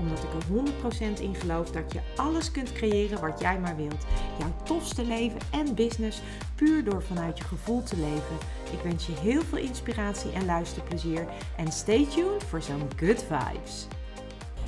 Omdat 0.00 0.18
ik 0.18 0.32
er 0.32 1.18
100% 1.18 1.20
in 1.20 1.34
geloof 1.34 1.70
dat 1.70 1.92
je 1.92 2.00
alles 2.16 2.50
kunt 2.50 2.72
creëren 2.72 3.20
wat 3.20 3.40
jij 3.40 3.58
maar 3.58 3.76
wilt. 3.76 4.06
Jouw 4.38 4.52
tofste 4.62 5.04
leven 5.04 5.40
en 5.50 5.74
business 5.74 6.22
puur 6.54 6.84
door 6.84 7.02
vanuit 7.02 7.38
je 7.38 7.44
gevoel 7.44 7.82
te 7.82 7.96
leven. 7.96 8.36
Ik 8.72 8.80
wens 8.82 9.06
je 9.06 9.12
heel 9.12 9.42
veel 9.42 9.58
inspiratie 9.58 10.32
en 10.32 10.44
luisterplezier. 10.44 11.26
En 11.56 11.72
stay 11.72 12.06
tuned 12.06 12.44
voor 12.44 12.62
zo'n 12.62 12.88
good 12.96 13.24
vibes. 13.28 13.86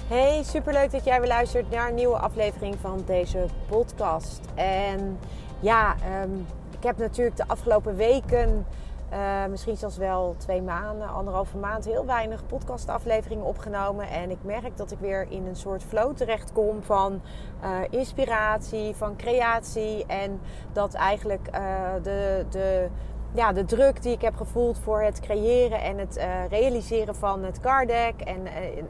Hey, 0.09 0.43
superleuk 0.43 0.91
dat 0.91 1.05
jij 1.05 1.21
weer 1.21 1.29
luistert 1.29 1.71
naar 1.71 1.89
een 1.89 1.95
nieuwe 1.95 2.19
aflevering 2.19 2.77
van 2.81 3.03
deze 3.07 3.47
podcast. 3.69 4.41
En 4.55 5.19
ja, 5.61 5.97
um, 6.23 6.47
ik 6.79 6.83
heb 6.89 6.99
natuurlijk 6.99 7.37
de 7.37 7.47
afgelopen 7.47 7.97
weken, 7.97 8.67
uh, 9.13 9.47
misschien 9.51 9.77
zelfs 9.77 9.97
wel 9.97 10.35
twee 10.39 10.63
maanden, 10.63 11.09
anderhalve 11.09 11.57
maand, 11.57 11.85
heel 11.85 12.07
weinig 12.07 12.47
podcastafleveringen 12.47 13.45
opgenomen. 13.45 14.09
En 14.09 14.31
ik 14.31 14.39
merk 14.43 14.77
dat 14.77 14.91
ik 14.91 14.99
weer 14.99 15.27
in 15.29 15.47
een 15.47 15.57
soort 15.57 15.83
flow 15.83 16.17
terechtkom 16.17 16.83
van 16.83 17.21
uh, 17.65 17.79
inspiratie, 17.91 18.95
van 18.95 19.17
creatie. 19.17 20.07
En 20.07 20.41
dat 20.73 20.95
eigenlijk 20.95 21.49
uh, 21.55 21.61
de. 22.03 22.47
de 22.51 22.89
ja, 23.35 23.53
de 23.53 23.65
druk 23.65 24.03
die 24.03 24.13
ik 24.13 24.21
heb 24.21 24.37
gevoeld 24.37 24.79
voor 24.79 25.03
het 25.03 25.21
creëren 25.21 25.83
en 25.83 25.99
het 25.99 26.21
realiseren 26.49 27.15
van 27.15 27.45
het 27.45 27.61
card 27.61 27.89
deck. 27.89 28.21
En 28.21 28.47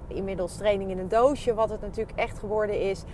inmiddels 0.06 0.56
training 0.56 0.91
in 0.91 0.98
een 0.98 1.08
doosje, 1.08 1.54
wat 1.54 1.70
het 1.70 1.80
natuurlijk 1.80 2.19
echt 2.19 2.38
geworden 2.38 2.80
is. 2.80 3.04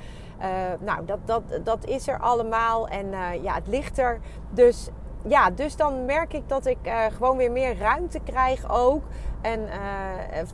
Nou, 0.81 1.05
dat, 1.05 1.19
dat, 1.25 1.43
dat 1.65 1.85
is 1.85 2.09
er 2.09 2.19
allemaal 2.19 2.89
en 2.89 3.11
ja, 3.43 3.55
het 3.55 3.67
ligt 3.67 3.99
er. 3.99 4.21
Dus 4.51 4.91
ja, 5.27 5.51
dus 5.51 5.77
dan 5.77 6.05
merk 6.05 6.33
ik 6.33 6.49
dat 6.49 6.67
ik 6.67 6.79
uh, 6.87 7.05
gewoon 7.17 7.37
weer 7.37 7.53
meer 7.53 7.79
ruimte 7.79 8.21
krijg 8.25 8.71
ook. 8.71 9.03
En 9.41 9.61
uh, 9.61 9.69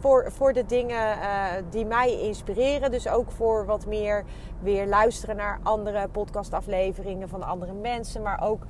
voor, 0.01 0.33
voor 0.33 0.53
de 0.53 0.67
dingen 0.67 1.17
uh, 1.17 1.45
die 1.70 1.87
mij 1.87 2.20
inspireren. 2.20 2.91
Dus 2.91 3.09
ook 3.09 3.31
voor 3.31 3.67
wat 3.67 3.87
meer 3.87 4.25
weer 4.61 4.87
luisteren 4.87 5.37
naar 5.37 5.59
andere 5.62 6.09
podcastafleveringen 6.09 7.29
van 7.29 7.42
andere 7.42 7.73
mensen. 7.73 8.23
Maar 8.23 8.42
ook 8.42 8.62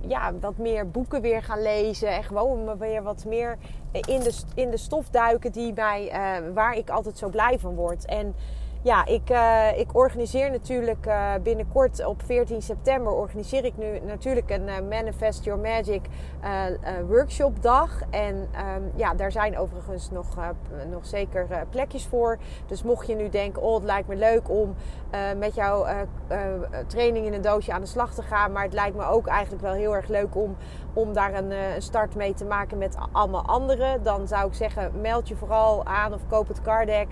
ja, 0.00 0.32
wat 0.40 0.56
meer 0.56 0.90
boeken 0.90 1.20
weer 1.20 1.42
gaan 1.42 1.62
lezen. 1.62 2.08
En 2.08 2.24
gewoon 2.24 2.78
weer 2.78 3.02
wat 3.02 3.24
meer 3.24 3.56
in 3.92 4.20
de, 4.20 4.42
in 4.54 4.70
de 4.70 4.76
stof 4.76 5.08
duiken 5.08 5.52
die 5.52 5.72
mij, 5.72 6.12
waar 6.54 6.74
ik 6.74 6.90
altijd 6.90 7.18
zo 7.18 7.28
blij 7.28 7.58
van 7.58 7.74
word. 7.74 8.04
En 8.04 8.34
ja, 8.82 9.06
ik, 9.06 9.30
uh, 9.30 9.78
ik 9.78 9.96
organiseer 9.96 10.50
natuurlijk 10.50 11.06
uh, 11.06 11.32
binnenkort 11.42 12.04
op 12.04 12.22
14 12.24 12.62
september 12.62 13.12
organiseer 13.12 13.64
ik 13.64 13.76
nu 13.76 14.00
natuurlijk 14.06 14.50
een 14.50 14.68
uh, 14.68 14.74
Manifest 14.88 15.44
Your 15.44 15.60
Magic 15.60 16.00
workshop 17.08 17.62
dag. 17.62 18.02
En 18.10 18.34
um, 18.34 18.92
ja, 18.94 19.14
daar 19.14 19.32
zijn 19.32 19.58
overigens 19.58 20.10
nog, 20.10 20.26
nog 20.90 21.06
zeker 21.06 21.66
plekjes 21.70 22.06
voor. 22.06 22.38
Dus 22.66 22.82
mocht 22.82 23.06
je 23.06 23.14
nu 23.14 23.28
denken, 23.28 23.62
oh 23.62 23.74
het 23.74 23.84
lijkt 23.84 24.08
me 24.08 24.16
leuk 24.16 24.50
om 24.50 24.74
met 25.38 25.54
jouw 25.54 25.86
training 26.86 27.26
in 27.26 27.32
een 27.32 27.40
doosje 27.40 27.72
aan 27.72 27.80
de 27.80 27.86
slag 27.86 28.14
te 28.14 28.22
gaan. 28.22 28.52
Maar 28.52 28.62
het 28.62 28.72
lijkt 28.72 28.96
me 28.96 29.04
ook 29.04 29.26
eigenlijk 29.26 29.62
wel 29.62 29.72
heel 29.72 29.94
erg 29.94 30.08
leuk 30.08 30.36
om, 30.36 30.56
om 30.92 31.12
daar 31.12 31.34
een, 31.34 31.50
een 31.50 31.82
start 31.82 32.14
mee 32.14 32.34
te 32.34 32.44
maken 32.44 32.78
met 32.78 32.96
allemaal 33.12 33.44
anderen. 33.46 34.02
Dan 34.02 34.28
zou 34.28 34.46
ik 34.46 34.54
zeggen, 34.54 35.00
meld 35.00 35.28
je 35.28 35.36
vooral 35.36 35.86
aan 35.86 36.12
of 36.12 36.20
koop 36.28 36.48
het 36.48 36.62
card 36.62 36.86
deck 36.86 37.08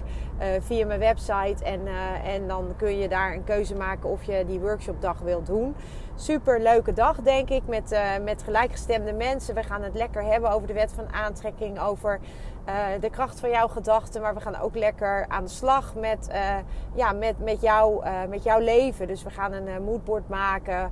via 0.60 0.86
mijn 0.86 1.00
website. 1.00 1.57
En, 1.62 1.80
uh, 1.86 2.34
en 2.34 2.48
dan 2.48 2.72
kun 2.76 2.98
je 2.98 3.08
daar 3.08 3.32
een 3.32 3.44
keuze 3.44 3.74
maken 3.74 4.08
of 4.08 4.22
je 4.22 4.44
die 4.46 4.60
workshopdag 4.60 5.18
wilt 5.18 5.46
doen. 5.46 5.74
Super 6.14 6.60
leuke 6.60 6.92
dag, 6.92 7.16
denk 7.16 7.50
ik, 7.50 7.62
met, 7.66 7.92
uh, 7.92 8.00
met 8.24 8.42
gelijkgestemde 8.42 9.12
mensen. 9.12 9.54
We 9.54 9.62
gaan 9.62 9.82
het 9.82 9.94
lekker 9.94 10.22
hebben 10.22 10.50
over 10.50 10.66
de 10.66 10.72
wet 10.72 10.92
van 10.92 11.12
aantrekking, 11.12 11.80
over 11.80 12.20
de 13.00 13.10
kracht 13.10 13.40
van 13.40 13.50
jouw 13.50 13.68
gedachten. 13.68 14.20
Maar 14.20 14.34
we 14.34 14.40
gaan 14.40 14.60
ook 14.60 14.76
lekker 14.76 15.24
aan 15.28 15.44
de 15.44 15.50
slag 15.50 15.94
met, 15.94 16.30
ja, 16.94 17.12
met, 17.12 17.38
met, 17.38 17.60
jou, 17.60 18.04
met 18.28 18.42
jouw 18.42 18.58
leven. 18.58 19.06
Dus 19.06 19.22
we 19.22 19.30
gaan 19.30 19.52
een 19.52 19.84
moodboard 19.84 20.28
maken 20.28 20.90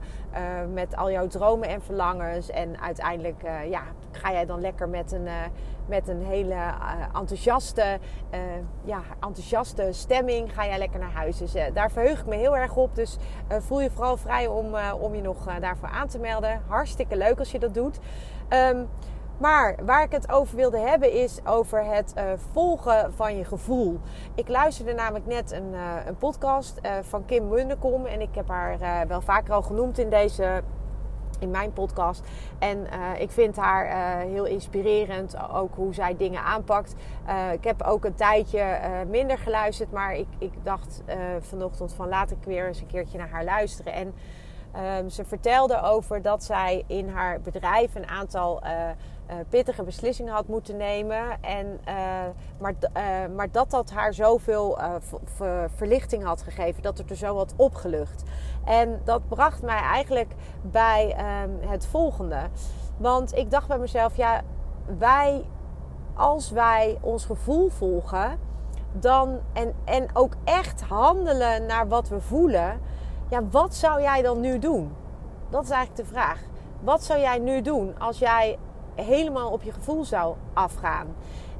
met 0.73 0.97
al 0.97 1.11
jouw 1.11 1.27
dromen 1.27 1.69
en 1.69 1.83
verlangens. 1.83 2.51
En 2.51 2.81
uiteindelijk 2.81 3.43
ja, 3.69 3.83
ga 4.11 4.33
jij 4.33 4.47
dan 4.47 4.61
lekker 4.61 4.89
met 4.89 5.13
een 5.13 5.29
met 5.87 6.09
een 6.09 6.25
hele 6.25 6.57
enthousiaste, 7.15 7.99
ja, 8.85 9.01
enthousiaste 9.21 9.89
stemming 9.91 10.53
ga 10.53 10.67
jij 10.67 10.79
lekker 10.79 11.01
naar 11.01 11.13
huis. 11.13 11.39
Dus 11.39 11.53
daar 11.73 11.91
verheug 11.91 12.21
ik 12.21 12.27
me 12.27 12.35
heel 12.35 12.57
erg 12.57 12.77
op. 12.77 12.95
Dus 12.95 13.17
voel 13.49 13.81
je 13.81 13.91
vooral 13.91 14.17
vrij 14.17 14.47
om, 14.47 14.75
om 15.01 15.15
je 15.15 15.23
nog 15.23 15.59
daarvoor 15.61 15.89
aan 15.89 16.09
te 16.09 16.19
melden. 16.19 16.63
Hartstikke 16.67 17.17
leuk 17.17 17.39
als 17.39 17.51
je 17.51 17.59
dat 17.59 17.75
doet. 17.75 17.99
Um, 18.49 18.89
maar 19.39 19.77
waar 19.85 20.03
ik 20.03 20.13
het 20.13 20.33
over 20.33 20.57
wilde 20.57 20.79
hebben 20.79 21.13
is 21.13 21.41
over 21.45 21.85
het 21.85 22.15
uh, 22.19 22.25
volgen 22.53 23.13
van 23.15 23.37
je 23.37 23.45
gevoel. 23.45 24.01
Ik 24.35 24.49
luisterde 24.49 24.93
namelijk 24.93 25.27
net 25.27 25.53
een, 25.53 25.73
uh, 25.73 25.93
een 26.07 26.17
podcast 26.17 26.81
uh, 26.83 26.93
van 27.03 27.25
Kim 27.25 27.49
Munnekom. 27.49 28.07
En 28.07 28.21
ik 28.21 28.35
heb 28.35 28.49
haar 28.49 28.79
wel 29.09 29.21
vaker 29.21 29.55
al 29.55 29.63
genoemd 29.63 29.99
in 29.99 30.11
deze 30.11 30.63
in 31.39 31.51
mijn 31.51 31.73
podcast. 31.73 32.23
En 32.59 32.87
ik 33.19 33.31
vind 33.31 33.57
haar 33.57 34.19
heel 34.21 34.45
inspirerend, 34.45 35.37
ook 35.53 35.75
hoe 35.75 35.95
zij 35.95 36.17
dingen 36.17 36.43
aanpakt. 36.43 36.95
Ik 37.53 37.65
heb 37.65 37.83
ook 37.83 38.05
een 38.05 38.15
tijdje 38.15 38.79
minder 39.09 39.39
geluisterd, 39.39 39.93
maar 39.93 40.15
ik, 40.15 40.27
ik 40.39 40.53
dacht 40.63 41.03
vanochtend 41.41 41.95
van 41.95 42.09
laat 42.09 42.31
ik 42.31 42.37
weer 42.45 42.67
eens 42.67 42.81
een 42.81 42.87
keertje 42.87 43.19
naar 43.19 43.29
haar 43.29 43.45
luisteren. 43.45 43.93
En 43.93 44.15
um, 44.99 45.09
ze 45.11 45.25
vertelde 45.25 45.83
over 45.83 46.23
dat 46.23 46.45
zij 46.45 46.85
in 46.87 47.09
haar 47.09 47.41
bedrijf 47.41 47.95
een 47.95 48.09
aantal 48.09 48.63
uh, 48.65 48.71
pittige 49.49 49.83
beslissingen 49.83 50.33
had 50.33 50.47
moeten 50.47 50.77
nemen. 50.77 51.43
En, 51.43 51.81
uh, 51.89 51.95
maar, 52.59 52.75
maar 53.35 53.51
dat 53.51 53.71
dat 53.71 53.91
haar 53.91 54.15
zoveel 54.15 54.79
verlichting 55.77 56.25
had 56.25 56.43
gegeven, 56.43 56.83
dat 56.83 56.99
het 56.99 57.11
er 57.11 57.17
zo 57.17 57.35
wat 57.35 57.55
opgelucht. 57.57 58.23
En 58.65 59.01
dat 59.05 59.29
bracht 59.29 59.63
mij 59.63 59.81
eigenlijk 59.81 60.33
bij 60.63 61.17
um, 61.43 61.69
het 61.69 61.87
volgende. 61.87 62.39
Want 62.97 63.37
ik 63.37 63.51
dacht 63.51 63.69
bij 63.69 63.79
mezelf, 63.79 64.17
ja, 64.17 64.43
wij, 64.99 65.45
als 66.15 66.51
wij 66.51 66.99
ons 67.01 67.25
gevoel 67.25 67.69
volgen, 67.69 68.39
dan 68.93 69.39
en, 69.53 69.75
en 69.85 70.07
ook 70.13 70.33
echt 70.45 70.83
handelen 70.83 71.67
naar 71.67 71.89
wat 71.89 72.09
we 72.09 72.21
voelen, 72.21 72.81
ja, 73.29 73.43
wat 73.51 73.75
zou 73.75 74.01
jij 74.01 74.23
dan 74.23 74.41
nu 74.41 74.59
doen? 74.59 74.93
Dat 75.51 75.65
is 75.65 75.71
eigenlijk 75.71 76.09
de 76.09 76.15
vraag. 76.15 76.41
Wat 76.81 77.05
zou 77.05 77.21
jij 77.21 77.39
nu 77.39 77.63
doen 77.63 77.95
als 77.99 78.19
jij 78.19 78.59
helemaal 78.95 79.51
op 79.51 79.63
je 79.63 79.73
gevoel 79.73 80.05
zou 80.05 80.35
afgaan. 80.53 81.07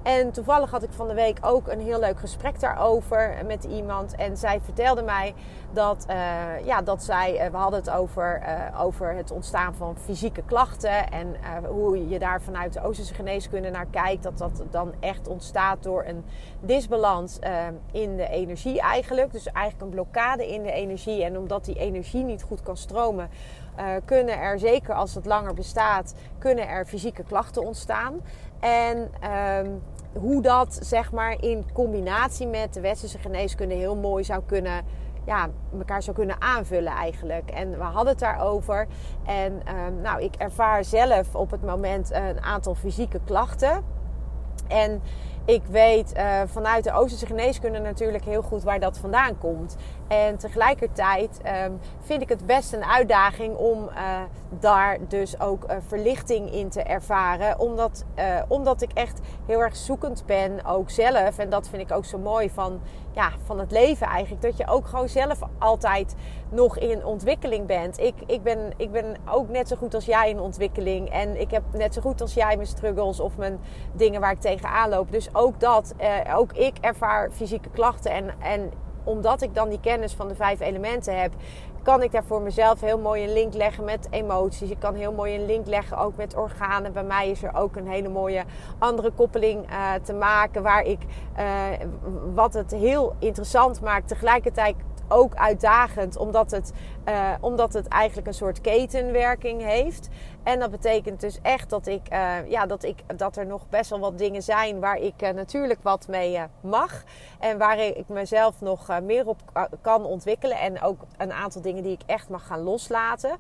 En 0.07 0.31
toevallig 0.31 0.71
had 0.71 0.83
ik 0.83 0.93
van 0.93 1.09
de 1.09 1.15
week 1.15 1.39
ook 1.41 1.69
een 1.69 1.81
heel 1.81 2.01
leuk 2.01 2.19
gesprek 2.19 2.61
daarover 2.61 3.37
met 3.47 3.65
iemand. 3.65 4.15
En 4.15 4.37
zij 4.37 4.61
vertelde 4.61 5.03
mij 5.03 5.35
dat, 5.73 6.07
uh, 6.11 6.67
ja, 6.67 6.83
dat 6.83 7.03
zij, 7.03 7.45
uh, 7.45 7.51
we 7.51 7.57
hadden 7.57 7.81
het 7.81 7.91
over, 7.91 8.43
uh, 8.43 8.81
over 8.81 9.15
het 9.15 9.31
ontstaan 9.31 9.75
van 9.75 9.97
fysieke 9.99 10.43
klachten. 10.43 11.11
En 11.11 11.37
hoe 11.69 12.09
je 12.09 12.19
daar 12.19 12.43
vanuit 12.43 12.73
de 12.73 12.83
Oosterse 12.83 13.15
geneeskunde 13.15 13.71
naar 13.71 13.87
kijkt. 13.91 14.23
Dat 14.23 14.39
dat 14.39 14.63
dan 14.71 14.93
echt 15.01 15.29
ontstaat 15.29 15.83
door 15.83 16.05
een 16.05 16.25
disbalans 16.61 17.39
in 17.93 18.17
de 18.17 18.29
energie 18.29 18.81
eigenlijk. 18.81 19.33
Dus 19.33 19.47
eigenlijk 19.47 19.85
een 19.85 19.91
blokkade 19.91 20.53
in 20.53 20.63
de 20.63 20.73
energie. 20.73 21.25
En 21.25 21.39
omdat 21.39 21.65
die 21.65 21.79
energie 21.79 22.25
niet 22.25 22.43
goed 22.43 22.63
kan 22.63 22.77
stromen 22.77 23.31
kunnen 24.05 24.41
er, 24.41 24.59
zeker 24.59 24.95
als 24.95 25.15
het 25.15 25.27
langer 25.27 25.55
bestaat, 25.55 26.15
kunnen 26.39 26.69
er 26.69 26.87
fysieke 26.87 27.23
klachten 27.23 27.67
ontstaan. 27.67 28.21
En 28.61 29.11
um, 29.59 29.83
hoe 30.21 30.43
dat 30.43 30.79
zeg 30.83 31.13
maar 31.13 31.43
in 31.43 31.65
combinatie 31.73 32.47
met 32.47 32.75
de 32.75 32.81
westerse 32.81 33.19
geneeskunde 33.19 33.75
heel 33.75 33.97
mooi 33.97 34.25
zou 34.25 34.43
kunnen, 34.47 34.85
ja, 35.25 35.49
elkaar 35.79 36.03
zou 36.03 36.17
kunnen 36.17 36.41
aanvullen 36.41 36.93
eigenlijk. 36.93 37.51
En 37.51 37.71
we 37.71 37.85
hadden 37.85 38.13
het 38.13 38.19
daarover. 38.19 38.87
En 39.25 39.53
um, 39.53 40.01
nou, 40.01 40.23
ik 40.23 40.35
ervaar 40.35 40.85
zelf 40.85 41.35
op 41.35 41.51
het 41.51 41.63
moment 41.63 42.13
een 42.13 42.41
aantal 42.41 42.75
fysieke 42.75 43.21
klachten. 43.25 43.85
En 44.69 45.03
ik 45.47 45.63
weet 45.71 46.13
uh, 46.17 46.41
vanuit 46.47 46.85
de 46.85 46.93
Oosterse 46.93 47.27
geneeskunde 47.27 47.79
natuurlijk 47.79 48.25
heel 48.25 48.43
goed 48.43 48.63
waar 48.63 48.81
dat 48.81 48.99
vandaan 48.99 49.39
komt. 49.39 49.77
En 50.09 50.37
tegelijkertijd 50.37 51.41
um, 51.65 51.79
vind 52.01 52.23
ik 52.23 52.29
het 52.29 52.47
best 52.47 52.73
een 52.73 52.85
uitdaging 52.85 53.57
om 53.57 53.89
uh, 53.89 54.21
daar 54.49 54.99
dus 55.09 55.41
ook 55.41 55.65
uh, 55.65 55.77
verlichting 55.87 56.53
in 56.53 56.69
te 56.69 56.83
ervaren. 56.83 57.59
Omdat, 57.59 58.05
omdat 58.49 58.83
ik 58.83 58.93
echt 58.93 59.21
heel 59.47 59.61
erg 59.61 59.77
zoekend 59.77 60.27
ben, 60.27 60.65
ook 60.65 60.91
zelf. 60.91 61.39
En 61.39 61.51
dat 61.51 61.69
vind 61.69 61.83
ik 61.83 61.97
ook 61.97 62.05
zo 62.05 62.19
mooi 62.19 62.51
van, 62.51 62.81
ja, 63.13 63.31
van 63.45 63.59
het 63.59 63.71
leven 63.71 64.07
eigenlijk. 64.07 64.43
Dat 64.43 64.57
je 64.57 64.67
ook 64.67 64.87
gewoon 64.87 65.09
zelf 65.09 65.39
altijd 65.59 66.15
nog 66.49 66.79
in 66.79 67.05
ontwikkeling 67.05 67.67
bent. 67.67 67.99
Ik, 67.99 68.15
ik, 68.27 68.43
ben, 68.43 68.73
ik 68.77 68.93
ben 68.93 69.17
ook 69.31 69.49
net 69.49 69.69
zo 69.69 69.77
goed 69.77 69.95
als 69.95 70.05
jij 70.05 70.31
in 70.31 70.41
ontwikkeling. 70.41 71.11
En 71.11 71.41
ik 71.41 71.51
heb 71.51 71.63
net 71.73 71.95
zo 71.95 72.01
goed 72.01 72.21
als 72.21 72.35
jij 72.35 72.57
mijn 72.57 72.69
struggles 72.69 73.21
of 73.21 73.37
mijn 73.37 73.61
dingen 73.93 74.21
waar 74.21 74.33
ik 74.33 74.41
tegenaan 74.41 74.89
loop. 74.89 75.13
Dus 75.13 75.29
ook 75.37 75.61
dat, 75.61 75.95
eh, 75.97 76.39
ook 76.39 76.53
ik 76.53 76.75
ervaar 76.81 77.31
fysieke 77.31 77.69
klachten. 77.71 78.11
En, 78.11 78.31
en 78.41 78.73
omdat 79.05 79.43
ik 79.43 79.55
dan 79.55 79.69
die 79.69 79.81
kennis 79.81 80.15
van 80.15 80.29
de 80.29 80.35
vijf 80.35 80.61
elementen 80.61 81.21
heb, 81.21 81.33
kan 81.83 82.03
ik 82.03 82.13
daar 82.13 82.25
voor 82.25 82.43
mezelf 82.43 82.81
heel 82.81 82.99
mooi 82.99 83.25
een 83.25 83.33
link 83.33 83.55
leggen 83.55 83.85
met 83.85 84.07
emoties. 84.11 84.71
Ik 84.71 84.79
kan 84.79 84.95
heel 84.95 85.13
mooi 85.13 85.35
een 85.35 85.47
link 85.47 85.67
leggen 85.67 85.99
ook 85.99 86.17
met 86.17 86.37
organen. 86.37 86.93
Bij 86.93 87.05
mij 87.05 87.31
is 87.31 87.43
er 87.43 87.55
ook 87.55 87.77
een 87.77 87.89
hele 87.89 88.09
mooie 88.09 88.45
andere 88.79 89.11
koppeling 89.11 89.71
uh, 89.71 89.95
te 90.03 90.13
maken. 90.13 90.63
Waar 90.63 90.83
ik, 90.83 90.99
uh, 91.39 91.45
wat 92.35 92.55
het 92.55 92.71
heel 92.71 93.15
interessant 93.19 93.81
maakt, 93.81 94.09
tegelijkertijd 94.09 94.75
ook 95.09 95.35
uitdagend, 95.35 96.17
omdat 96.17 96.51
het, 96.51 96.73
uh, 97.09 97.31
omdat 97.41 97.73
het 97.73 97.89
eigenlijk 97.89 98.27
een 98.27 98.35
soort 98.35 98.61
ketenwerking 98.61 99.63
heeft. 99.63 100.09
En 100.43 100.59
dat 100.59 100.71
betekent 100.71 101.21
dus 101.21 101.39
echt 101.43 101.71
dat, 101.71 101.87
ik, 101.87 102.13
uh, 102.13 102.51
ja, 102.51 102.67
dat, 102.67 102.85
ik, 102.85 103.03
dat 103.17 103.37
er 103.37 103.47
nog 103.47 103.69
best 103.69 103.91
wel 103.91 104.01
wat 104.01 104.19
dingen 104.19 104.43
zijn 104.43 104.81
waar 104.81 104.97
ik 104.97 105.23
uh, 105.23 105.31
natuurlijk 105.31 105.81
wat 105.83 106.09
mee 106.09 106.41
mag. 106.61 107.03
En 107.39 107.59
waar 107.59 107.79
ik 107.79 108.09
mezelf 108.09 108.61
nog 108.61 109.01
meer 109.03 109.27
op 109.27 109.69
kan 109.81 110.05
ontwikkelen. 110.05 110.59
En 110.59 110.83
ook 110.83 111.01
een 111.17 111.33
aantal 111.33 111.63
dingen 111.63 111.83
die 111.83 111.93
ik 111.93 112.03
echt 112.07 112.29
mag 112.29 112.47
gaan 112.47 112.61
loslaten. 112.61 113.37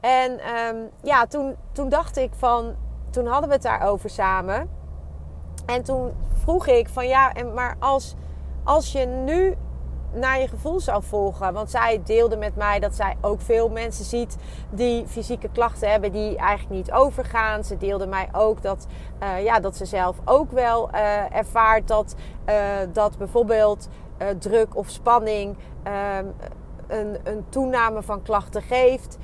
En 0.00 0.32
um, 0.32 0.90
ja, 1.02 1.26
toen, 1.26 1.56
toen 1.72 1.88
dacht 1.88 2.16
ik 2.16 2.30
van, 2.34 2.74
toen 3.10 3.26
hadden 3.26 3.48
we 3.48 3.54
het 3.54 3.64
daarover 3.64 4.10
samen. 4.10 4.70
En 5.66 5.82
toen 5.82 6.12
vroeg 6.32 6.66
ik 6.66 6.88
van 6.88 7.08
ja, 7.08 7.32
maar 7.54 7.76
als, 7.78 8.14
als 8.64 8.92
je 8.92 9.06
nu 9.06 9.56
naar 10.12 10.40
je 10.40 10.48
gevoel 10.48 10.80
zou 10.80 11.02
volgen. 11.02 11.52
Want 11.52 11.70
zij 11.70 12.00
deelde 12.04 12.36
met 12.36 12.56
mij 12.56 12.78
dat 12.78 12.94
zij 12.94 13.16
ook 13.20 13.40
veel 13.40 13.68
mensen 13.68 14.04
ziet 14.04 14.36
die 14.70 15.06
fysieke 15.06 15.48
klachten 15.52 15.90
hebben 15.90 16.12
die 16.12 16.36
eigenlijk 16.36 16.70
niet 16.70 16.92
overgaan. 16.92 17.64
Ze 17.64 17.76
deelde 17.76 18.06
mij 18.06 18.28
ook 18.32 18.62
dat, 18.62 18.86
uh, 19.22 19.44
ja, 19.44 19.60
dat 19.60 19.76
ze 19.76 19.84
zelf 19.84 20.16
ook 20.24 20.52
wel 20.52 20.90
uh, 20.94 21.36
ervaart 21.36 21.88
dat, 21.88 22.14
uh, 22.48 22.54
dat 22.92 23.18
bijvoorbeeld 23.18 23.88
druk 24.38 24.76
of 24.76 24.88
spanning 24.88 25.56
ehm, 25.82 26.26
een, 26.86 27.18
een, 27.24 27.44
toename 27.48 28.02
van 28.02 28.22
klachten 28.22 28.62
geeft. 28.62 29.18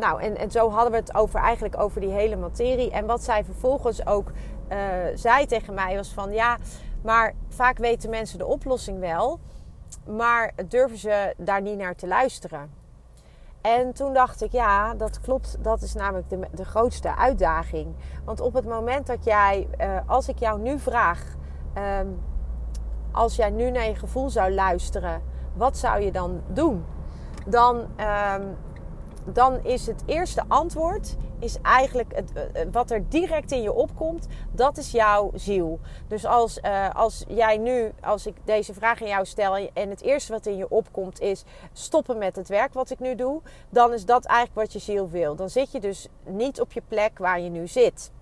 nou, 0.00 0.22
en, 0.22 0.36
en 0.36 0.50
zo 0.50 0.70
hadden 0.70 0.90
we 0.90 0.98
het 0.98 1.14
over, 1.14 1.40
eigenlijk 1.40 1.80
over 1.80 2.00
die 2.00 2.10
hele 2.10 2.36
materie. 2.36 2.90
En 2.90 3.06
wat 3.06 3.24
zij 3.24 3.44
vervolgens 3.44 4.06
ook 4.06 4.30
zei 5.14 5.46
tegen 5.46 5.74
mij 5.74 5.96
was 5.96 6.12
van 6.12 6.32
ja, 6.32 6.56
maar 7.02 7.34
vaak 7.48 7.78
weten 7.78 8.10
mensen 8.10 8.38
de 8.38 8.46
oplossing 8.46 9.00
wel 9.00 9.40
maar 10.06 10.52
durven 10.68 10.98
ze 10.98 11.34
daar 11.36 11.62
niet 11.62 11.78
naar 11.78 11.94
te 11.94 12.06
luisteren? 12.06 12.70
En 13.60 13.92
toen 13.92 14.12
dacht 14.12 14.42
ik, 14.42 14.52
ja, 14.52 14.94
dat 14.94 15.20
klopt. 15.20 15.56
Dat 15.60 15.82
is 15.82 15.94
namelijk 15.94 16.28
de, 16.28 16.40
de 16.52 16.64
grootste 16.64 17.16
uitdaging. 17.16 17.94
Want 18.24 18.40
op 18.40 18.54
het 18.54 18.64
moment 18.64 19.06
dat 19.06 19.24
jij, 19.24 19.68
uh, 19.80 19.98
als 20.06 20.28
ik 20.28 20.38
jou 20.38 20.60
nu 20.60 20.78
vraag, 20.78 21.22
um, 22.00 22.20
als 23.12 23.36
jij 23.36 23.50
nu 23.50 23.70
naar 23.70 23.86
je 23.86 23.94
gevoel 23.94 24.30
zou 24.30 24.52
luisteren, 24.52 25.22
wat 25.54 25.76
zou 25.76 26.00
je 26.00 26.12
dan 26.12 26.42
doen? 26.46 26.84
Dan 27.46 27.76
um, 27.76 28.56
dan 29.24 29.64
is 29.64 29.86
het 29.86 30.02
eerste 30.06 30.42
antwoord 30.48 31.16
is 31.44 31.58
eigenlijk 31.62 32.14
het, 32.14 32.32
eh, 32.32 32.62
eh, 32.62 32.68
wat 32.72 32.90
er 32.90 33.08
direct 33.08 33.52
in 33.52 33.62
je 33.62 33.72
opkomt. 33.72 34.26
Dat 34.50 34.76
is 34.76 34.90
jouw 34.90 35.30
ziel. 35.34 35.78
Dus 36.08 36.24
als, 36.24 36.58
uh, 36.62 36.94
als 36.94 37.24
jij 37.28 37.56
nu, 37.56 37.92
als 38.00 38.26
ik 38.26 38.36
deze 38.44 38.74
vraag 38.74 39.02
aan 39.02 39.08
jou 39.08 39.24
stel 39.24 39.56
en 39.56 39.90
het 39.90 40.02
eerste 40.02 40.32
wat 40.32 40.46
in 40.46 40.56
je 40.56 40.68
opkomt 40.68 41.20
is 41.20 41.44
stoppen 41.72 42.18
met 42.18 42.36
het 42.36 42.48
werk 42.48 42.72
wat 42.72 42.90
ik 42.90 42.98
nu 42.98 43.14
doe, 43.14 43.40
dan 43.68 43.92
is 43.92 44.04
dat 44.04 44.24
eigenlijk 44.24 44.58
wat 44.58 44.72
je 44.72 44.92
ziel 44.92 45.10
wil. 45.10 45.34
Dan 45.34 45.50
zit 45.50 45.72
je 45.72 45.80
dus 45.80 46.08
niet 46.24 46.60
op 46.60 46.72
je 46.72 46.82
plek 46.88 47.18
waar 47.18 47.40
je 47.40 47.50
nu 47.50 47.66
zit. 47.66 48.12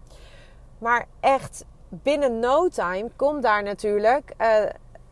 Maar 0.79 1.07
echt 1.21 1.65
binnen 1.89 2.39
no 2.39 2.69
time 2.69 3.11
komt 3.17 3.43
daar 3.43 3.63
natuurlijk 3.63 4.35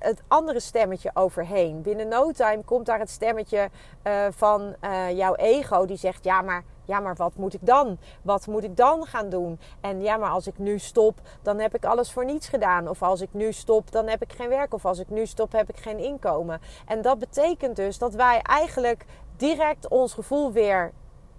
het 0.01 0.23
andere 0.29 0.61
stemmetje 0.61 1.11
overheen. 1.15 1.83
Binnen 1.83 2.09
no 2.09 2.31
time 2.31 2.65
komt 2.65 2.87
daar 2.87 2.99
het 2.99 3.11
stemmetje 3.11 3.71
uh, 4.05 4.27
van 4.31 4.75
uh, 4.85 5.11
jouw 5.11 5.35
ego 5.35 5.87
die 5.87 5.97
zegt: 5.97 6.25
ja 6.25 6.43
maar, 6.43 6.65
ja, 6.85 7.01
maar 7.01 7.15
wat 7.15 7.37
moet 7.37 7.55
ik 7.55 7.67
dan? 7.67 7.99
Wat 8.23 8.47
moet 8.47 8.65
ik 8.65 8.77
dan 8.77 9.07
gaan 9.07 9.29
doen? 9.29 9.61
En 9.81 10.01
ja, 10.03 10.17
maar 10.17 10.31
als 10.31 10.47
ik 10.47 10.59
nu 10.59 10.79
stop, 10.79 11.21
dan 11.43 11.59
heb 11.59 11.75
ik 11.75 11.85
alles 11.85 12.13
voor 12.13 12.25
niets 12.25 12.49
gedaan. 12.49 12.89
Of 12.89 13.03
als 13.03 13.21
ik 13.21 13.33
nu 13.33 13.53
stop, 13.53 13.93
dan 13.93 14.07
heb 14.07 14.23
ik 14.23 14.33
geen 14.33 14.49
werk. 14.49 14.75
Of 14.75 14.85
als 14.85 14.99
ik 14.99 15.09
nu 15.09 15.27
stop, 15.27 15.53
heb 15.53 15.69
ik 15.69 15.77
geen 15.77 15.99
inkomen. 15.99 16.61
En 16.87 17.03
dat 17.03 17.19
betekent 17.19 17.77
dus 17.77 17.99
dat 17.99 18.15
wij 18.15 18.41
eigenlijk 18.43 19.05
direct 19.37 19.89
ons 19.89 20.15
gevoel 20.15 20.53
weer 20.53 20.93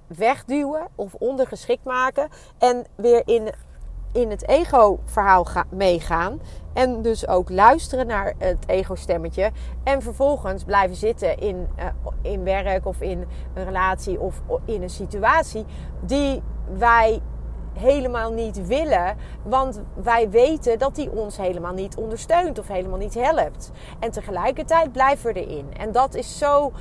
wegduwen 0.08 0.88
of 0.96 1.14
ondergeschikt 1.14 1.84
maken 1.84 2.30
en 2.58 2.86
weer 2.96 3.22
in 3.26 3.52
in 4.12 4.30
het 4.30 4.48
ego-verhaal 4.48 5.48
meegaan. 5.70 6.42
En 6.74 7.02
dus 7.02 7.28
ook 7.28 7.50
luisteren 7.50 8.08
naar 8.08 8.34
het 8.38 8.68
ego-stemmetje. 8.68 9.52
En 9.84 10.02
vervolgens 10.02 10.64
blijven 10.64 10.96
zitten 10.96 11.38
in, 11.38 11.68
uh, 11.80 11.86
in 12.22 12.44
werk 12.44 12.86
of 12.86 13.02
in 13.02 13.28
een 13.54 13.66
relatie 13.66 14.20
of 14.20 14.42
in 14.66 14.82
een 14.82 14.90
situatie 14.90 15.66
die 16.02 16.42
wij 16.78 17.22
helemaal 17.74 18.34
niet 18.34 18.68
willen. 18.68 19.18
Want 19.44 19.82
wij 19.94 20.30
weten 20.30 20.80
dat 20.80 20.96
die 20.96 21.12
ons 21.12 21.38
helemaal 21.38 21.74
niet 21.74 21.96
ondersteunt 21.96 22.60
of 22.60 22.68
helemaal 22.68 22.98
niet 22.98 23.14
helpt. 23.14 23.72
En 24.00 24.12
tegelijkertijd 24.12 24.92
blijven 24.92 25.34
we 25.34 25.46
erin. 25.46 25.74
En 25.78 25.92
dat 25.92 26.16
is 26.16 26.38
zo, 26.38 26.72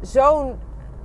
zo'n 0.00 0.58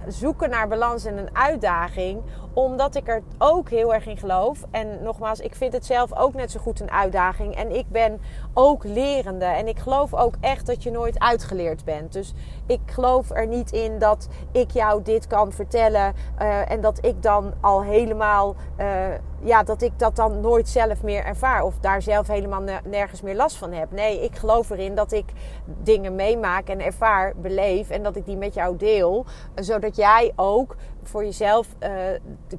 zoeken 0.08 0.50
naar 0.50 0.68
balans 0.68 1.06
en 1.06 1.18
een 1.18 1.36
uitdaging 1.36 2.22
omdat 2.56 2.96
ik 2.96 3.08
er 3.08 3.24
ook 3.38 3.70
heel 3.70 3.94
erg 3.94 4.06
in 4.06 4.18
geloof. 4.18 4.66
En 4.72 5.04
nogmaals, 5.04 5.40
ik 5.40 5.56
vind 5.56 5.74
het 5.74 5.86
zelf 5.86 6.16
ook 6.18 6.34
net 6.34 6.52
zo 6.52 6.60
goed 6.60 6.80
een 6.80 6.92
uitdaging. 6.92 7.56
En 7.56 7.76
ik 7.76 7.90
ben 7.90 8.22
ook 8.54 8.84
lerende. 8.84 9.46
En 9.46 9.68
ik 9.68 9.80
geloof 9.80 10.14
ook 10.14 10.36
echt 10.40 10.66
dat 10.66 10.84
je 10.84 10.92
nooit 10.92 11.20
uitgeleerd 11.20 11.84
bent. 11.84 12.14
Dus 12.14 12.34
ik 12.66 12.80
geloof 12.86 13.30
er 13.30 13.48
niet 13.48 13.72
in 13.72 14.00
dat 14.00 14.28
ik 14.52 14.72
jou 14.72 15.02
dit 15.02 15.28
kan 15.28 15.52
vertellen. 15.52 16.14
Uh, 16.42 16.72
en 16.72 16.82
dat 16.82 17.06
ik 17.06 17.22
dan 17.22 17.54
al 17.62 17.84
helemaal. 17.84 18.56
Uh, 18.80 19.08
ja, 19.46 19.64
dat 19.64 19.82
ik 19.82 20.00
dat 20.00 20.16
dan 20.16 20.42
nooit 20.42 20.70
zelf 20.70 21.04
meer 21.04 21.24
ervaar. 21.24 21.64
Of 21.64 21.80
daar 21.80 22.02
zelf 22.02 22.28
helemaal 22.28 22.62
nergens 22.86 23.22
meer 23.22 23.36
last 23.36 23.58
van 23.58 23.72
heb. 23.72 23.92
Nee, 23.92 24.24
ik 24.24 24.36
geloof 24.36 24.70
erin 24.70 24.96
dat 24.96 25.12
ik 25.12 25.26
dingen 25.66 26.16
meemaak 26.16 26.68
en 26.68 26.82
ervaar, 26.82 27.34
beleef. 27.36 27.90
En 27.90 28.04
dat 28.04 28.16
ik 28.16 28.26
die 28.26 28.38
met 28.38 28.54
jou 28.54 28.78
deel. 28.78 29.26
Zodat 29.56 29.96
jij 29.96 30.32
ook 30.36 30.76
voor 31.04 31.24
jezelf 31.24 31.68
uh, 31.80 31.90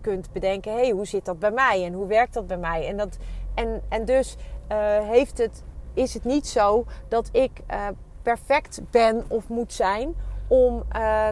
kunt 0.01 0.33
bedenken: 0.33 0.73
hey, 0.73 0.91
hoe 0.91 1.07
zit 1.07 1.25
dat 1.25 1.39
bij 1.39 1.51
mij 1.51 1.85
en 1.85 1.93
hoe 1.93 2.07
werkt 2.07 2.35
dat 2.35 2.47
bij 2.47 2.59
mij? 2.59 2.89
En, 2.89 2.97
dat, 2.97 3.17
en, 3.55 3.83
en 3.89 4.05
dus 4.05 4.37
uh, 4.73 4.79
heeft 5.09 5.39
het, 5.39 5.63
is 5.95 6.15
het 6.15 6.25
niet 6.25 6.47
zo 6.47 6.85
dat 7.09 7.29
ik 7.33 7.51
uh, 7.71 7.87
perfect 8.23 8.81
ben 8.91 9.25
of 9.29 9.49
moet 9.49 9.73
zijn 9.73 10.15
om, 10.49 10.83
uh, 10.97 11.29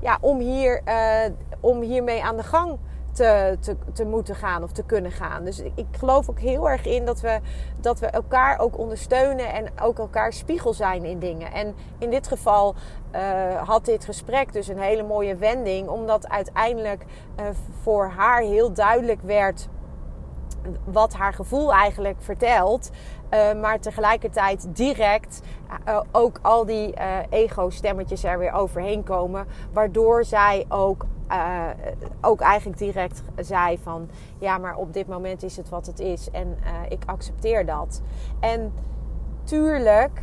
ja, 0.00 0.18
om, 0.20 0.38
hier, 0.38 0.82
om 1.60 1.80
hiermee 1.80 2.24
aan 2.24 2.36
de 2.36 2.42
gang 2.42 2.70
te, 2.70 2.78
te, 3.60 3.76
te, 3.92 4.04
moeten 4.04 4.34
gaan 4.34 4.62
of 4.62 4.72
te 4.72 4.82
kunnen 4.82 5.12
gaan. 5.12 5.44
Dus 5.44 5.60
ik, 5.60 5.72
ik, 5.74 5.86
geloof 5.98 6.28
ook 6.28 6.40
heel 6.40 6.70
erg 6.70 6.84
in 6.84 7.04
dat 7.04 7.20
we, 7.20 7.40
dat 7.80 8.00
we 8.00 8.06
elkaar 8.06 8.58
ook 8.58 8.78
ondersteunen 8.78 9.52
en 9.52 9.66
ook 9.82 9.98
elkaar 9.98 10.32
spiegel 10.32 10.72
zijn 10.72 11.04
in 11.04 11.18
dingen. 11.18 11.52
En 11.52 11.74
in 11.98 12.10
dit 12.10 12.28
geval 12.28 12.74
uh, 13.14 13.20
had 13.68 13.84
dit 13.84 14.04
gesprek 14.04 14.52
dus 14.52 14.68
een 14.68 14.78
hele 14.78 15.02
mooie 15.02 15.36
wending, 15.36 15.88
omdat 15.88 16.28
uiteindelijk 16.28 17.04
uh, 17.40 17.46
voor 17.82 18.08
haar 18.08 18.40
heel 18.40 18.72
duidelijk 18.72 19.22
werd 19.22 19.68
wat 20.84 21.14
haar 21.14 21.34
gevoel 21.34 21.72
eigenlijk 21.72 22.16
vertelt. 22.18 22.90
Uh, 23.34 23.60
maar 23.60 23.80
tegelijkertijd 23.80 24.66
direct 24.68 25.40
ook 26.12 26.38
al 26.42 26.66
die 26.66 26.94
ego-stemmetjes 27.30 28.24
er 28.24 28.38
weer 28.38 28.52
overheen 28.52 29.02
komen. 29.02 29.46
Waardoor 29.72 30.24
zij 30.24 30.64
ook, 30.68 31.06
ook 32.20 32.40
eigenlijk 32.40 32.78
direct 32.78 33.22
zei 33.36 33.78
van... 33.78 34.08
Ja, 34.38 34.58
maar 34.58 34.76
op 34.76 34.92
dit 34.92 35.06
moment 35.06 35.42
is 35.42 35.56
het 35.56 35.68
wat 35.68 35.86
het 35.86 36.00
is. 36.00 36.30
En 36.30 36.58
ik 36.88 37.02
accepteer 37.06 37.66
dat. 37.66 38.02
En 38.40 38.72
tuurlijk 39.44 40.22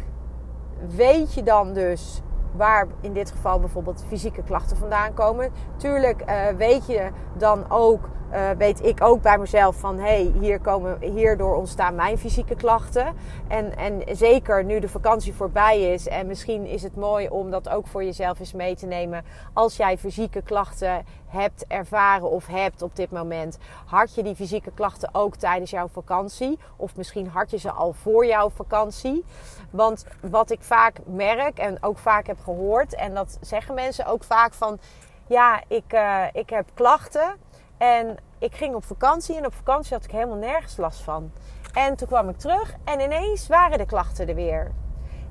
weet 0.96 1.34
je 1.34 1.44
dan 1.44 1.74
dus 1.74 2.22
waar 2.58 2.88
in 3.02 3.14
dit 3.14 3.32
geval 3.32 3.60
bijvoorbeeld 3.60 4.06
fysieke 4.08 4.44
klachten 4.44 4.78
vandaan 4.78 5.14
komen. 5.14 5.52
Tuurlijk 5.78 6.24
weet 6.58 6.88
je 6.88 7.10
dan 7.38 7.70
ook 7.70 8.10
uh, 8.34 8.50
weet 8.58 8.86
ik 8.86 9.04
ook 9.04 9.22
bij 9.22 9.38
mezelf 9.38 9.76
van 9.76 9.98
hé, 9.98 10.04
hey, 10.04 10.32
hier 10.40 10.60
komen, 10.60 10.98
hierdoor 11.02 11.56
ontstaan 11.56 11.96
mijn 11.96 12.18
fysieke 12.18 12.56
klachten. 12.56 13.16
En, 13.48 13.78
en 13.78 14.18
zeker 14.18 14.64
nu 14.64 14.80
de 14.80 14.90
vakantie 14.90 15.34
voorbij 15.34 15.94
is. 15.94 16.08
En 16.08 16.28
misschien 16.28 16.66
is 16.66 16.84
het 16.84 16.96
mooi 16.96 17.28
om 17.30 17.52
dat 17.52 17.70
ook 17.70 17.88
voor 17.88 18.04
jezelf 18.04 18.40
eens 18.40 18.54
mee 18.54 18.76
te 18.76 18.86
nemen. 18.86 19.24
Als 19.54 19.78
jij 19.78 19.98
fysieke 19.98 20.42
klachten 20.42 21.06
hebt 21.36 21.66
ervaren 21.68 22.30
of 22.30 22.48
hebt 22.48 22.82
op 22.82 22.96
dit 22.96 23.12
moment. 23.12 23.58
Had 23.86 24.16
je 24.16 24.24
die 24.24 24.36
fysieke 24.36 24.72
klachten 24.72 25.10
ook 25.12 25.36
tijdens 25.36 25.72
jouw 25.72 25.88
vakantie? 25.88 26.60
Of 26.76 26.96
misschien 26.96 27.28
had 27.28 27.52
je 27.52 27.58
ze 27.58 27.72
al 27.72 27.94
voor 27.94 28.26
jouw 28.26 28.50
vakantie? 28.50 29.26
Want 29.70 30.06
wat 30.22 30.52
ik 30.52 30.62
vaak 30.62 31.00
merk 31.06 31.58
en 31.58 31.84
ook 31.84 31.98
vaak 31.98 32.28
heb 32.28 32.40
gehoord, 32.44 32.96
en 32.96 33.14
dat 33.14 33.38
zeggen 33.42 33.76
mensen 33.76 34.06
ook 34.06 34.24
vaak 34.24 34.54
van 34.54 34.80
ja, 35.28 35.62
ik, 35.68 35.94
uh, 35.94 36.24
ik 36.34 36.50
heb 36.50 36.70
klachten. 36.74 37.36
En 37.78 38.18
ik 38.40 38.56
ging 38.56 38.76
op 38.76 38.84
vakantie 38.84 39.38
en 39.38 39.46
op 39.46 39.54
vakantie 39.54 39.94
had 39.94 40.04
ik 40.04 40.12
helemaal 40.12 40.38
nergens 40.38 40.78
last 40.78 41.02
van. 41.02 41.32
En 41.74 41.96
toen 41.96 42.08
kwam 42.08 42.30
ik 42.30 42.38
terug 42.38 42.76
en 42.84 43.00
ineens 43.00 43.48
waren 43.48 43.78
de 43.78 43.86
klachten 43.86 44.28
er 44.28 44.36
weer. 44.36 44.72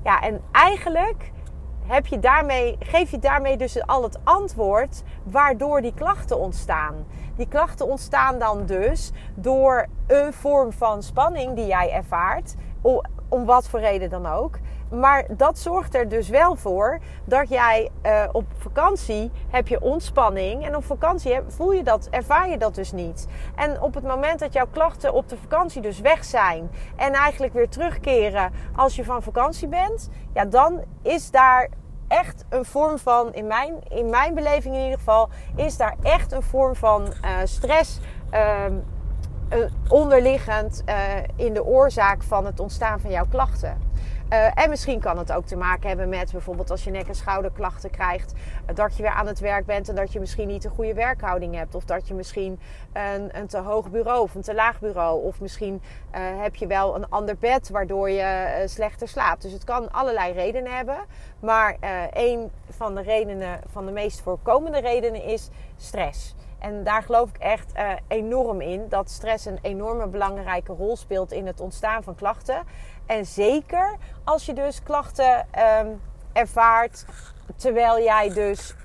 Ja, 0.03 0.21
en 0.21 0.41
eigenlijk 0.51 1.31
heb 1.85 2.07
je 2.07 2.19
daarmee, 2.19 2.75
geef 2.79 3.11
je 3.11 3.19
daarmee 3.19 3.57
dus 3.57 3.87
al 3.87 4.03
het 4.03 4.19
antwoord 4.23 5.03
waardoor 5.23 5.81
die 5.81 5.93
klachten 5.93 6.39
ontstaan. 6.39 7.05
Die 7.35 7.47
klachten 7.47 7.87
ontstaan 7.87 8.39
dan 8.39 8.65
dus 8.65 9.11
door 9.35 9.87
een 10.07 10.33
vorm 10.33 10.71
van 10.71 11.03
spanning 11.03 11.55
die 11.55 11.65
jij 11.65 11.91
ervaart, 11.91 12.55
om 13.29 13.45
wat 13.45 13.69
voor 13.69 13.79
reden 13.79 14.09
dan 14.09 14.25
ook. 14.25 14.59
Maar 14.89 15.25
dat 15.29 15.59
zorgt 15.59 15.95
er 15.95 16.09
dus 16.09 16.29
wel 16.29 16.55
voor 16.55 16.99
dat 17.23 17.49
jij 17.49 17.89
uh, 18.03 18.23
op 18.31 18.45
vakantie 18.57 19.31
heb 19.49 19.67
je 19.67 19.81
ontspanning. 19.81 20.65
En 20.65 20.75
op 20.75 20.85
vakantie 20.85 21.39
voel 21.47 21.71
je 21.71 21.83
dat, 21.83 22.07
ervaar 22.11 22.49
je 22.49 22.57
dat 22.57 22.75
dus 22.75 22.91
niet. 22.91 23.27
En 23.55 23.81
op 23.81 23.93
het 23.93 24.03
moment 24.03 24.39
dat 24.39 24.53
jouw 24.53 24.67
klachten 24.71 25.13
op 25.13 25.29
de 25.29 25.37
vakantie 25.37 25.81
dus 25.81 25.99
weg 25.99 26.25
zijn. 26.25 26.69
En 26.95 27.13
eigenlijk 27.13 27.53
weer 27.53 27.69
terugkeren 27.69 28.51
als 28.75 28.95
je 28.95 29.03
van 29.03 29.23
vakantie 29.23 29.67
bent. 29.67 30.09
Ja, 30.33 30.45
dan 30.45 30.83
is 31.01 31.31
daar 31.31 31.69
echt 32.07 32.45
een 32.49 32.65
vorm 32.65 32.97
van, 32.97 33.33
in 33.33 33.47
mijn, 33.47 33.73
in 33.89 34.09
mijn 34.09 34.33
beleving 34.33 34.75
in 34.75 34.81
ieder 34.81 34.97
geval, 34.97 35.29
is 35.55 35.77
daar 35.77 35.95
echt 36.01 36.31
een 36.31 36.43
vorm 36.43 36.75
van 36.75 37.01
uh, 37.01 37.31
stress. 37.43 37.99
Uh, 38.33 38.65
onderliggend 39.87 40.83
uh, 40.85 40.95
in 41.35 41.53
de 41.53 41.65
oorzaak 41.65 42.23
van 42.23 42.45
het 42.45 42.59
ontstaan 42.59 42.99
van 42.99 43.11
jouw 43.11 43.25
klachten. 43.29 43.77
Uh, 44.29 44.59
en 44.63 44.69
misschien 44.69 44.99
kan 44.99 45.17
het 45.17 45.31
ook 45.31 45.45
te 45.45 45.55
maken 45.55 45.87
hebben 45.87 46.09
met 46.09 46.31
bijvoorbeeld 46.31 46.71
als 46.71 46.83
je 46.83 46.91
nek- 46.91 47.07
en 47.07 47.15
schouderklachten 47.15 47.89
krijgt, 47.89 48.33
uh, 48.33 48.75
dat 48.75 48.97
je 48.97 49.01
weer 49.01 49.11
aan 49.11 49.27
het 49.27 49.39
werk 49.39 49.65
bent 49.65 49.89
en 49.89 49.95
dat 49.95 50.13
je 50.13 50.19
misschien 50.19 50.47
niet 50.47 50.65
een 50.65 50.71
goede 50.71 50.93
werkhouding 50.93 51.55
hebt. 51.55 51.75
Of 51.75 51.85
dat 51.85 52.07
je 52.07 52.13
misschien 52.13 52.59
een, 52.93 53.37
een 53.37 53.47
te 53.47 53.57
hoog 53.57 53.89
bureau 53.89 54.21
of 54.21 54.35
een 54.35 54.41
te 54.41 54.53
laag 54.53 54.79
bureau. 54.79 55.23
Of 55.23 55.41
misschien 55.41 55.81
uh, 56.15 56.19
heb 56.41 56.55
je 56.55 56.67
wel 56.67 56.95
een 56.95 57.09
ander 57.09 57.37
bed 57.37 57.69
waardoor 57.69 58.09
je 58.09 58.63
slechter 58.65 59.07
slaapt. 59.07 59.41
Dus 59.41 59.51
het 59.51 59.63
kan 59.63 59.91
allerlei 59.91 60.33
redenen 60.33 60.75
hebben. 60.75 60.97
Maar 61.39 61.77
een 62.13 62.51
van 62.69 62.95
de 62.95 63.01
redenen, 63.01 63.59
van 63.71 63.85
de 63.85 63.91
meest 63.91 64.21
voorkomende 64.21 64.79
redenen 64.79 65.23
is 65.23 65.49
stress. 65.77 66.35
En 66.59 66.83
daar 66.83 67.03
geloof 67.03 67.29
ik 67.29 67.37
echt 67.37 67.75
uh, 67.75 67.91
enorm 68.07 68.61
in 68.61 68.85
dat 68.89 69.09
stress 69.09 69.45
een 69.45 69.59
enorme 69.61 70.07
belangrijke 70.07 70.73
rol 70.73 70.95
speelt 70.95 71.31
in 71.31 71.47
het 71.47 71.59
ontstaan 71.59 72.03
van 72.03 72.15
klachten. 72.15 72.63
En 73.05 73.25
zeker 73.25 73.95
als 74.23 74.45
je 74.45 74.53
dus 74.53 74.83
klachten 74.83 75.47
um, 75.79 76.01
ervaart 76.33 77.05
terwijl 77.55 78.03
jij 78.03 78.29
dus 78.29 78.75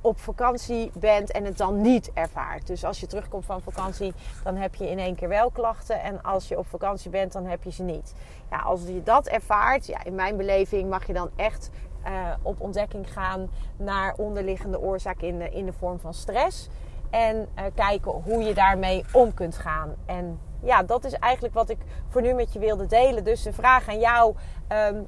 op 0.00 0.18
vakantie 0.18 0.90
bent 0.94 1.30
en 1.30 1.44
het 1.44 1.56
dan 1.56 1.80
niet 1.80 2.10
ervaart. 2.14 2.66
Dus 2.66 2.84
als 2.84 3.00
je 3.00 3.06
terugkomt 3.06 3.44
van 3.44 3.62
vakantie, 3.62 4.14
dan 4.44 4.56
heb 4.56 4.74
je 4.74 4.90
in 4.90 4.98
één 4.98 5.14
keer 5.14 5.28
wel 5.28 5.50
klachten. 5.50 6.02
En 6.02 6.22
als 6.22 6.48
je 6.48 6.58
op 6.58 6.66
vakantie 6.66 7.10
bent, 7.10 7.32
dan 7.32 7.46
heb 7.46 7.62
je 7.62 7.72
ze 7.72 7.82
niet. 7.82 8.14
Ja, 8.50 8.58
als 8.58 8.82
je 8.86 9.02
dat 9.02 9.26
ervaart, 9.26 9.86
ja, 9.86 10.04
in 10.04 10.14
mijn 10.14 10.36
beleving 10.36 10.90
mag 10.90 11.06
je 11.06 11.12
dan 11.12 11.30
echt 11.36 11.70
uh, 12.06 12.10
op 12.42 12.60
ontdekking 12.60 13.12
gaan 13.12 13.50
naar 13.76 14.14
onderliggende 14.16 14.80
oorzaak 14.80 15.20
in 15.20 15.38
de, 15.38 15.50
in 15.50 15.66
de 15.66 15.72
vorm 15.72 16.00
van 16.00 16.14
stress. 16.14 16.68
En 17.12 17.48
uh, 17.58 17.64
kijken 17.74 18.12
hoe 18.12 18.42
je 18.42 18.54
daarmee 18.54 19.04
om 19.12 19.34
kunt 19.34 19.56
gaan. 19.56 19.94
En 20.06 20.40
ja, 20.62 20.82
dat 20.82 21.04
is 21.04 21.12
eigenlijk 21.12 21.54
wat 21.54 21.68
ik 21.68 21.78
voor 22.08 22.22
nu 22.22 22.32
met 22.32 22.52
je 22.52 22.58
wilde 22.58 22.86
delen. 22.86 23.24
Dus 23.24 23.42
de 23.42 23.52
vraag 23.52 23.88
aan 23.88 24.00
jou: 24.00 24.34
um, 24.68 25.06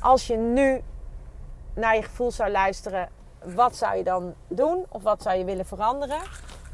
als 0.00 0.26
je 0.26 0.36
nu 0.36 0.82
naar 1.74 1.94
je 1.94 2.02
gevoel 2.02 2.30
zou 2.30 2.50
luisteren, 2.50 3.08
wat 3.44 3.76
zou 3.76 3.96
je 3.96 4.04
dan 4.04 4.34
doen? 4.48 4.84
Of 4.88 5.02
wat 5.02 5.22
zou 5.22 5.38
je 5.38 5.44
willen 5.44 5.66
veranderen? 5.66 6.20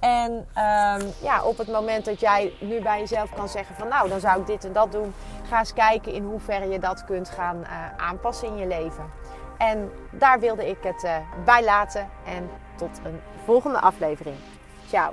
En 0.00 0.32
um, 0.32 1.12
ja, 1.22 1.44
op 1.44 1.58
het 1.58 1.68
moment 1.68 2.04
dat 2.04 2.20
jij 2.20 2.52
nu 2.60 2.82
bij 2.82 2.98
jezelf 2.98 3.34
kan 3.34 3.48
zeggen 3.48 3.74
van 3.74 3.88
nou, 3.88 4.08
dan 4.08 4.20
zou 4.20 4.40
ik 4.40 4.46
dit 4.46 4.64
en 4.64 4.72
dat 4.72 4.92
doen. 4.92 5.14
Ga 5.48 5.58
eens 5.58 5.72
kijken 5.72 6.12
in 6.12 6.24
hoeverre 6.24 6.68
je 6.68 6.78
dat 6.78 7.04
kunt 7.04 7.28
gaan 7.28 7.56
uh, 7.56 7.96
aanpassen 7.96 8.48
in 8.48 8.56
je 8.56 8.66
leven. 8.66 9.04
En 9.58 9.90
daar 10.10 10.40
wilde 10.40 10.68
ik 10.68 10.78
het 10.80 11.04
uh, 11.04 11.16
bij 11.44 11.64
laten. 11.64 12.08
En 12.26 12.50
tot 12.76 13.00
een 13.04 13.20
volgende 13.44 13.78
aflevering. 13.80 14.36
Ciao. 14.86 15.12